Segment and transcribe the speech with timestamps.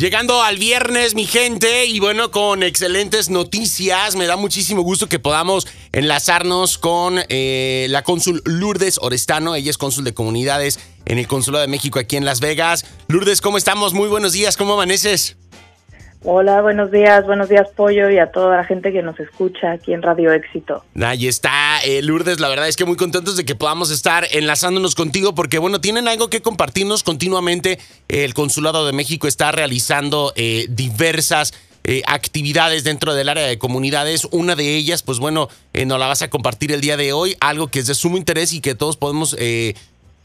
[0.00, 4.16] Llegando al viernes, mi gente, y bueno, con excelentes noticias.
[4.16, 9.54] Me da muchísimo gusto que podamos enlazarnos con eh, la cónsul Lourdes Orestano.
[9.54, 12.86] Ella es cónsul de comunidades en el Consulado de México aquí en Las Vegas.
[13.08, 13.92] Lourdes, ¿cómo estamos?
[13.92, 15.36] Muy buenos días, ¿cómo amaneces?
[16.22, 19.94] Hola, buenos días, buenos días Pollo y a toda la gente que nos escucha aquí
[19.94, 20.84] en Radio Éxito.
[21.00, 24.94] Ahí está, eh, Lourdes, la verdad es que muy contentos de que podamos estar enlazándonos
[24.94, 27.78] contigo porque bueno, tienen algo que compartirnos continuamente.
[28.08, 31.54] El Consulado de México está realizando eh, diversas...
[31.82, 34.28] Eh, actividades dentro del área de comunidades.
[34.32, 37.68] Una de ellas, pues bueno, nos la vas a compartir el día de hoy, algo
[37.68, 39.34] que es de sumo interés y que todos podemos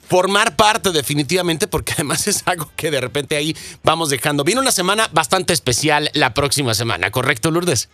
[0.08, 4.44] formar parte definitivamente, porque además es algo que de repente ahí vamos dejando.
[4.44, 7.90] Viene una semana bastante especial la próxima semana, ¿correcto, Lourdes?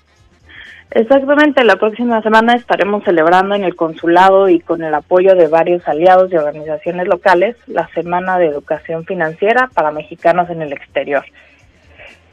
[0.94, 5.88] Exactamente, la próxima semana estaremos celebrando en el consulado y con el apoyo de varios
[5.88, 11.24] aliados y organizaciones locales la Semana de Educación Financiera para Mexicanos en el Exterior.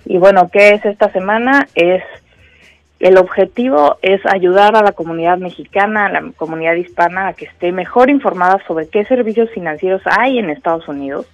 [0.07, 1.69] Y bueno, ¿qué es esta semana?
[1.77, 2.03] Es
[3.01, 7.71] el objetivo es ayudar a la comunidad mexicana, a la comunidad hispana, a que esté
[7.71, 11.27] mejor informada sobre qué servicios financieros hay en Estados Unidos,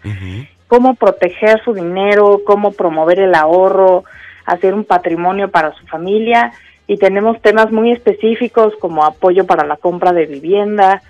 [0.68, 4.04] cómo proteger su dinero, cómo promover el ahorro,
[4.44, 6.52] hacer un patrimonio para su familia.
[6.86, 11.00] Y tenemos temas muy específicos como apoyo para la compra de vivienda,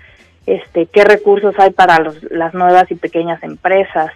[0.45, 4.11] este, qué recursos hay para las nuevas y pequeñas empresas.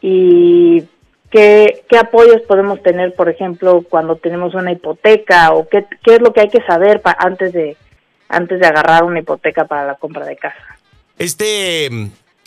[0.00, 0.84] Y
[1.32, 6.34] ¿Qué, ¿Qué apoyos podemos tener, por ejemplo, cuando tenemos una hipoteca o qué, es lo
[6.34, 7.78] que hay que saber antes, de,
[8.28, 10.78] antes de agarrar una hipoteca para la compra de casa?
[11.18, 11.88] Este,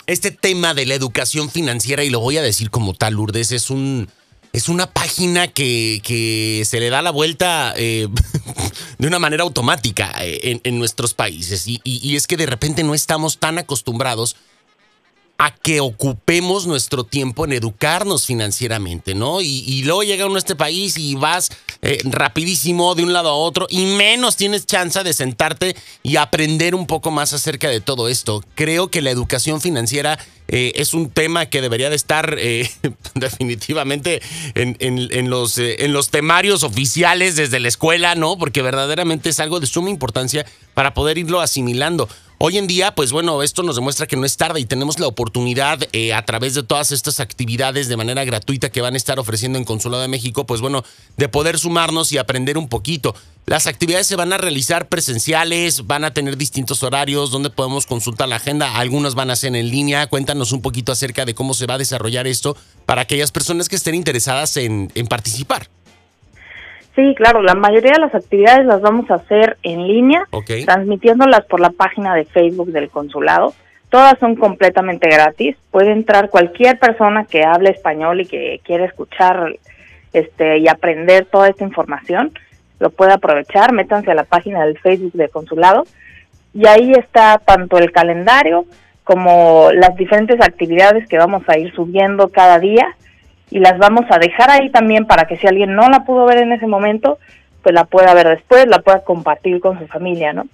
[0.06, 3.70] este tema de la educación financiera, y lo voy a decir como tal, Lourdes, es
[3.70, 4.08] un...
[4.52, 8.08] Es una página que, que se le da la vuelta eh,
[8.98, 11.68] de una manera automática eh, en, en nuestros países.
[11.68, 14.36] Y, y es que de repente no estamos tan acostumbrados
[15.38, 19.40] a que ocupemos nuestro tiempo en educarnos financieramente, ¿no?
[19.42, 21.50] Y, luego llega uno a este país y vas
[21.82, 26.74] eh, rapidísimo de un lado a otro y menos tienes chance de sentarte y aprender
[26.74, 28.42] un poco más acerca de todo esto.
[28.54, 32.70] Creo que la educación financiera eh, es un tema que debería de estar eh,
[33.14, 34.22] definitivamente
[34.54, 38.38] en, los, en los temarios oficiales desde la escuela, ¿no?
[38.38, 42.08] Porque verdaderamente es algo de suma importancia para poder irlo asimilando.
[42.38, 45.06] Hoy en día, pues bueno, esto nos demuestra que no es tarde y tenemos la
[45.06, 49.18] oportunidad eh, a través de todas estas actividades de manera gratuita que van a estar
[49.18, 50.84] ofreciendo en Consulado de México, pues bueno,
[51.16, 53.14] de poder sumarnos y aprender un poquito.
[53.46, 58.28] Las actividades se van a realizar presenciales, van a tener distintos horarios donde podemos consultar
[58.28, 60.06] la agenda, algunas van a ser en línea.
[60.06, 62.54] Cuéntanos un poquito acerca de cómo se va a desarrollar esto
[62.84, 65.70] para aquellas personas que estén interesadas en, en participar.
[66.96, 70.26] Sí, claro, la mayoría de las actividades las vamos a hacer en línea,
[70.64, 73.52] transmitiéndolas por la página de Facebook del consulado.
[73.90, 75.56] Todas son completamente gratis.
[75.70, 79.56] Puede entrar cualquier persona que hable español y que quiera escuchar
[80.14, 82.32] este y aprender toda esta información.
[82.80, 85.84] Lo puede aprovechar, métanse a la página del Facebook del consulado
[86.54, 88.64] y ahí está tanto el calendario
[89.04, 92.96] como las diferentes actividades que vamos a ir subiendo cada día
[93.50, 96.38] y las vamos a dejar ahí también para que si alguien no la pudo ver
[96.38, 97.18] en ese momento,
[97.62, 100.46] pues la pueda ver después, la pueda compartir con su familia, ¿no?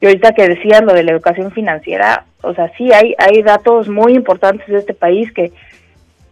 [0.00, 3.88] Y ahorita que decías lo de la educación financiera, o sea, sí hay, hay datos
[3.88, 5.52] muy importantes de este país que,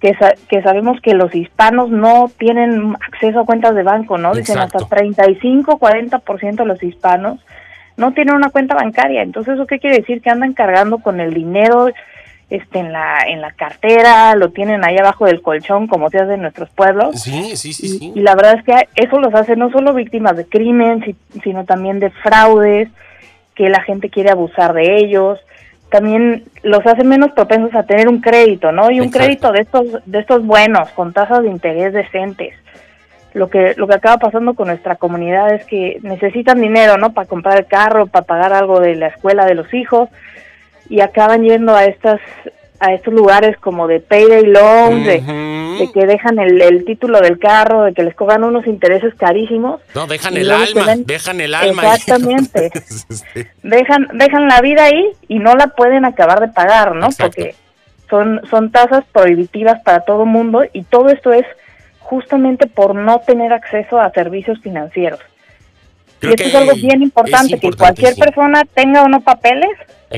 [0.01, 0.17] que,
[0.49, 4.35] que sabemos que los hispanos no tienen acceso a cuentas de banco, ¿no?
[4.35, 7.41] Dicen hasta 35, 40% de los hispanos
[7.97, 9.23] no tienen una cuenta bancaria.
[9.23, 10.21] Entonces, ¿eso qué quiere decir?
[10.21, 11.89] Que andan cargando con el dinero
[12.49, 16.35] este en la en la cartera, lo tienen ahí abajo del colchón como se hace
[16.35, 17.21] en nuestros pueblos.
[17.21, 18.13] Sí, sí, sí, sí.
[18.15, 21.99] Y, la verdad es que eso los hace no solo víctimas de crimen, sino también
[21.99, 22.89] de fraudes,
[23.55, 25.41] que la gente quiere abusar de ellos.
[25.91, 28.91] También los hace menos propensos a tener un crédito, ¿no?
[28.91, 32.55] Y un crédito de estos de estos buenos con tasas de interés decentes.
[33.35, 37.13] Lo que lo que acaba pasando con nuestra comunidad es que necesitan dinero, ¿no?
[37.13, 40.09] Para comprar el carro, para pagar algo de la escuela de los hijos
[40.89, 42.21] y acaban yendo a estas
[42.81, 47.95] a estos lugares como de payday loans, de, que dejan el, título del carro, de
[47.95, 49.81] que les cobran unos intereses carísimos.
[49.95, 51.95] No, dejan el alma, dejan el alma.
[51.95, 52.71] Exactamente.
[53.63, 57.09] Dejan, dejan la vida ahí y no la pueden acabar de pagar, ¿no?
[57.19, 57.55] Porque
[58.09, 61.45] son, son tasas prohibitivas para todo mundo y todo esto es
[61.99, 65.21] justamente por no tener acceso a servicios financieros.
[66.23, 69.71] Y esto es algo bien importante, que cualquier persona tenga unos papeles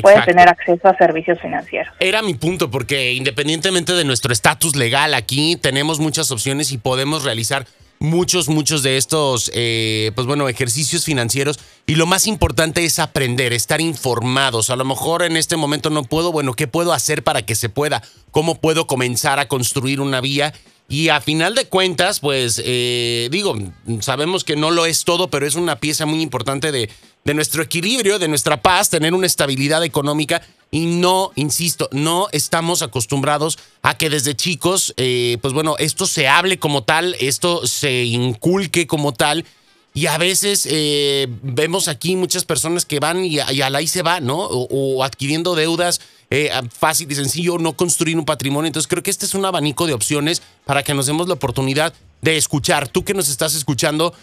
[0.02, 1.92] puede tener acceso a servicios financieros.
[2.00, 7.24] Era mi punto, porque independientemente de nuestro estatus legal aquí, tenemos muchas opciones y podemos
[7.24, 7.66] realizar
[8.00, 11.58] muchos, muchos de estos, eh, pues bueno, ejercicios financieros.
[11.86, 14.70] Y lo más importante es aprender, estar informados.
[14.70, 17.68] A lo mejor en este momento no puedo, bueno, ¿qué puedo hacer para que se
[17.68, 18.02] pueda?
[18.30, 20.52] ¿Cómo puedo comenzar a construir una vía?
[20.90, 23.54] Y a final de cuentas, pues eh, digo,
[24.00, 26.88] sabemos que no lo es todo, pero es una pieza muy importante de,
[27.24, 30.40] de nuestro equilibrio, de nuestra paz, tener una estabilidad económica.
[30.70, 36.26] Y no, insisto, no estamos acostumbrados a que desde chicos, eh, pues bueno, esto se
[36.26, 39.44] hable como tal, esto se inculque como tal.
[39.92, 44.02] Y a veces eh, vemos aquí muchas personas que van y, a la ahí se
[44.02, 44.38] va, ¿no?
[44.38, 48.66] O, adquiriendo deudas eh, fácil y sencillo, no construir un patrimonio.
[48.66, 51.92] Entonces creo que este es un abanico de opciones para que nos demos la oportunidad
[52.20, 52.88] de escuchar.
[52.88, 54.14] Tú que nos estás escuchando,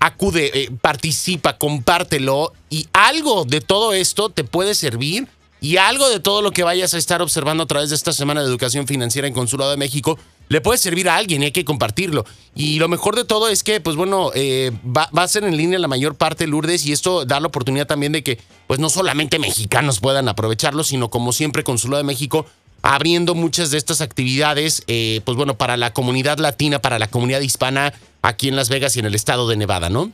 [0.00, 5.28] acude, participa, compártelo y algo de todo esto te puede servir
[5.60, 8.40] y algo de todo lo que vayas a estar observando a través de esta semana
[8.40, 10.18] de educación financiera en Consulado de México
[10.48, 12.24] le puede servir a alguien y hay que compartirlo.
[12.54, 15.78] Y lo mejor de todo es que, pues bueno, eh, va, a ser en línea
[15.78, 19.38] la mayor parte, Lourdes, y esto da la oportunidad también de que, pues no solamente
[19.38, 22.46] mexicanos puedan aprovecharlo, sino como siempre, Consulado de México
[22.82, 27.40] abriendo muchas de estas actividades, eh, pues bueno, para la comunidad latina, para la comunidad
[27.40, 27.92] hispana
[28.22, 30.12] aquí en Las Vegas y en el estado de Nevada, ¿no?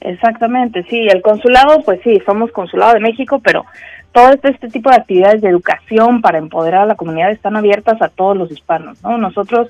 [0.00, 3.66] Exactamente, sí, el consulado, pues sí, somos consulado de México, pero
[4.12, 8.00] todo este, este, tipo de actividades de educación para empoderar a la comunidad están abiertas
[8.02, 9.18] a todos los hispanos, ¿no?
[9.18, 9.68] Nosotros,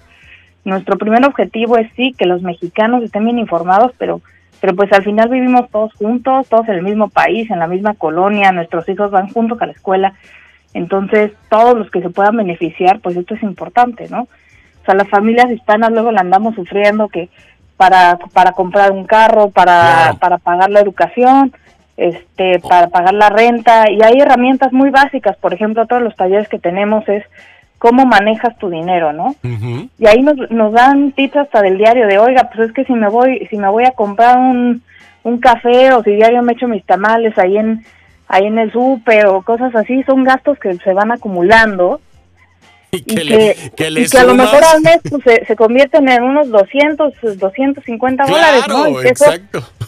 [0.65, 4.21] nuestro primer objetivo es sí que los mexicanos estén bien informados, pero
[4.61, 7.95] pero pues al final vivimos todos juntos, todos en el mismo país, en la misma
[7.95, 10.15] colonia, nuestros hijos van juntos a la escuela,
[10.73, 14.23] entonces todos los que se puedan beneficiar, pues esto es importante, ¿no?
[14.23, 17.29] O sea, las familias hispanas luego la andamos sufriendo que
[17.77, 21.53] para, para comprar un carro, para, para pagar la educación,
[21.97, 23.91] este, para pagar la renta.
[23.91, 27.25] Y hay herramientas muy básicas, por ejemplo, todos los talleres que tenemos es
[27.79, 29.35] cómo manejas tu dinero, ¿no?
[29.99, 32.93] Y ahí nos, nos dan tips hasta del diario de, oiga, pues es que si
[32.93, 34.83] me voy, si me voy a comprar un,
[35.25, 37.85] un café o si diario me echo mis tamales ahí en,
[38.29, 42.01] ahí en el súper o cosas así, son gastos que se van acumulando
[42.95, 43.87] y que, que,
[44.19, 49.03] a lo mejor al mes pues, se, convierten en unos 200, 250 dólares, ¿no?
[49.03, 49.25] Y eso,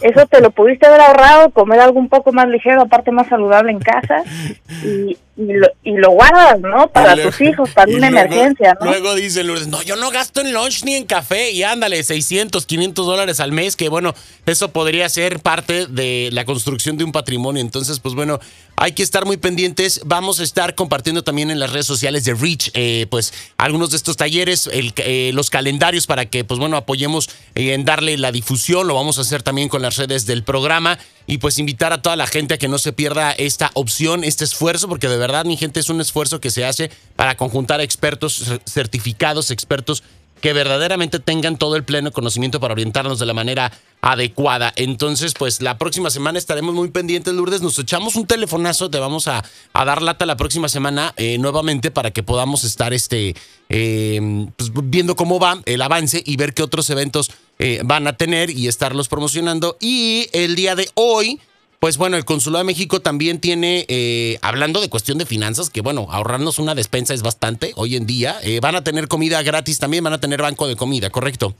[0.01, 3.71] eso te lo pudiste haber ahorrado, comer algo un poco más ligero, aparte más saludable
[3.71, 4.23] en casa,
[4.83, 6.87] y, y lo, y lo guardas, ¿no?
[6.87, 8.87] Para tus hijos, para una emergencia, ¿no?
[8.87, 12.65] Luego dicen Lourdes, no, yo no gasto en lunch ni en café, y ándale, 600,
[12.65, 14.13] 500 dólares al mes, que bueno,
[14.45, 17.61] eso podría ser parte de la construcción de un patrimonio.
[17.61, 18.39] Entonces, pues bueno,
[18.77, 20.01] hay que estar muy pendientes.
[20.05, 23.97] Vamos a estar compartiendo también en las redes sociales de Reach, eh, pues algunos de
[23.97, 28.87] estos talleres, eh, los calendarios para que, pues bueno, apoyemos en darle la difusión.
[28.87, 32.15] Lo vamos a hacer también con las redes del programa y pues invitar a toda
[32.15, 35.57] la gente a que no se pierda esta opción, este esfuerzo, porque de verdad, mi
[35.57, 40.03] gente, es un esfuerzo que se hace para conjuntar expertos certificados, expertos
[40.41, 43.71] que verdaderamente tengan todo el pleno conocimiento para orientarnos de la manera
[44.05, 44.71] adecuada.
[44.75, 47.63] Entonces, pues la próxima semana estaremos muy pendientes, Lourdes.
[47.63, 49.43] Nos echamos un telefonazo, te vamos a,
[49.73, 53.35] dar lata la próxima semana eh, nuevamente para que podamos estar este,
[53.69, 58.15] eh, pues, viendo cómo va el avance y ver qué otros eventos eh, van a
[58.15, 59.75] tener y estarlos promocionando.
[59.79, 61.39] Y el día de hoy
[61.79, 65.81] pues bueno, el Consulado de México también tiene, eh, hablando de cuestión de finanzas, que
[65.81, 68.39] bueno, ahorrarnos una despensa es bastante hoy en día.
[68.41, 71.53] Eh, van a tener comida gratis también, van a tener banco de comida, ¿correcto?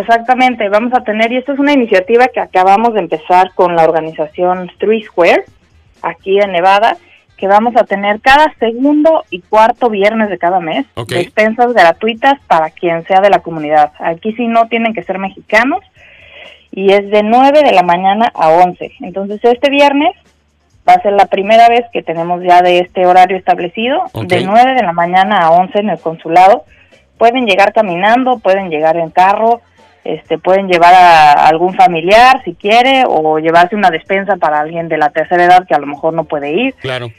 [0.00, 3.84] Exactamente, vamos a tener, y esto es una iniciativa que acabamos de empezar con la
[3.84, 5.44] organización Three Square,
[6.02, 6.96] aquí en Nevada,
[7.36, 12.70] que vamos a tener cada segundo y cuarto viernes de cada mes despensas gratuitas para
[12.70, 13.92] quien sea de la comunidad.
[13.98, 15.80] Aquí sí no tienen que ser mexicanos,
[16.72, 18.94] y es de 9 de la mañana a 11.
[19.00, 20.12] Entonces este viernes
[20.88, 24.74] va a ser la primera vez que tenemos ya de este horario establecido, de 9
[24.74, 26.64] de la mañana a 11 en el consulado.
[27.16, 29.60] Pueden llegar caminando, pueden llegar en carro,
[30.04, 34.98] este, pueden llevar a algún familiar si quiere o llevarse una despensa para alguien de
[34.98, 36.74] la tercera edad que a lo mejor no puede ir.
[36.74, 37.10] Claro.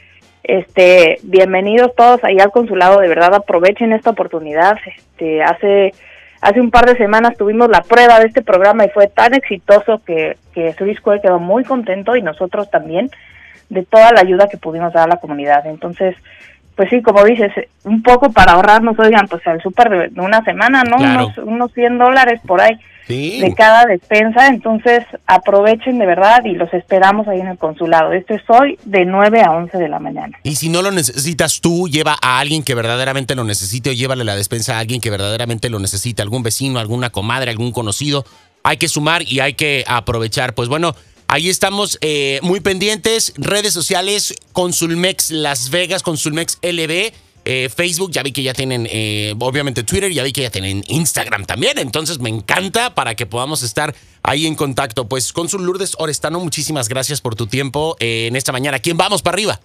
[0.42, 4.78] Este, bienvenidos todos ahí al consulado, de verdad aprovechen esta oportunidad.
[4.86, 5.92] Este, hace
[6.40, 10.00] Hace un par de semanas tuvimos la prueba de este programa y fue tan exitoso
[10.04, 13.10] que, que Square quedó muy contento y nosotros también
[13.68, 15.66] de toda la ayuda que pudimos dar a la comunidad.
[15.66, 16.14] Entonces,
[16.76, 17.52] pues sí, como dices,
[17.84, 20.96] un poco para ahorrarnos, oigan, pues el súper de una semana, ¿no?
[20.98, 22.78] Unos, unos 100 dólares por ahí
[23.08, 24.48] de cada despensa.
[24.48, 28.12] Entonces, aprovechen de verdad y los esperamos ahí en el consulado.
[28.12, 30.38] Esto es hoy de 9 a 11 de la mañana.
[30.42, 34.24] Y si no lo necesitas tú, lleva a alguien que verdaderamente lo necesite o llévale
[34.24, 38.24] la despensa a alguien que verdaderamente lo necesite, algún vecino, alguna comadre, algún conocido.
[38.64, 40.54] Hay que sumar y hay que aprovechar.
[40.54, 40.94] Pues bueno,
[41.28, 43.34] Ahí estamos eh, muy pendientes.
[43.36, 47.12] Redes sociales, Consulmex Las Vegas, Consulmex LB.
[47.48, 50.82] Eh, Facebook, ya vi que ya tienen, eh, obviamente Twitter, ya vi que ya tienen
[50.88, 55.06] Instagram también, entonces me encanta para que podamos estar ahí en contacto.
[55.08, 58.80] Pues Consul Lourdes Orestano, muchísimas gracias por tu tiempo en esta mañana.
[58.80, 59.60] ¿Quién vamos para arriba?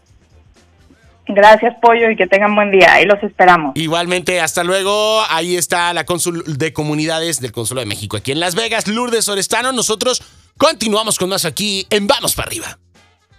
[1.27, 2.93] Gracias, Pollo, y que tengan buen día.
[2.93, 3.71] Ahí los esperamos.
[3.75, 5.23] Igualmente, hasta luego.
[5.29, 9.27] Ahí está la cónsul de comunidades del Consulado de México aquí en Las Vegas, Lourdes
[9.29, 9.71] Orestano.
[9.71, 10.21] Nosotros
[10.57, 12.79] continuamos con más aquí en Vamos para arriba.